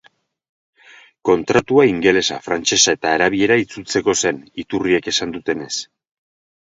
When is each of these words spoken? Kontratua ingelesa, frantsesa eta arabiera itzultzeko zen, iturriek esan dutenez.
Kontratua 1.29 1.85
ingelesa, 1.89 2.39
frantsesa 2.47 2.95
eta 2.97 3.11
arabiera 3.17 3.59
itzultzeko 3.65 4.19
zen, 4.25 4.41
iturriek 4.65 5.11
esan 5.13 5.35
dutenez. 5.37 5.73